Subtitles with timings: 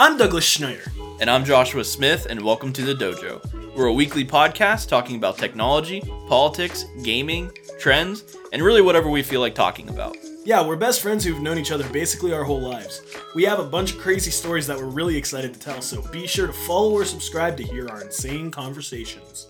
[0.00, 0.90] I'm Douglas Schneider.
[1.20, 3.74] And I'm Joshua Smith, and welcome to the Dojo.
[3.76, 9.42] We're a weekly podcast talking about technology, politics, gaming, trends, and really whatever we feel
[9.42, 10.16] like talking about.
[10.42, 13.02] Yeah, we're best friends who've known each other basically our whole lives.
[13.34, 16.26] We have a bunch of crazy stories that we're really excited to tell, so be
[16.26, 19.48] sure to follow or subscribe to hear our insane conversations.